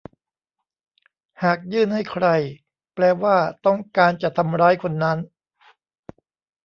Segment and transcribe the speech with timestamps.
[1.43, 2.25] หากยื่นให้ใคร
[2.93, 5.17] แปลว่าต้องการจะทำร้ายคนนั้น